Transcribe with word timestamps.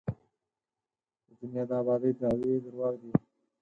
د 1.25 1.27
دنیا 1.39 1.63
د 1.69 1.71
ابادۍ 1.81 2.11
دعوې 2.19 2.53
درواغ 2.65 2.93
دي. 3.01 3.11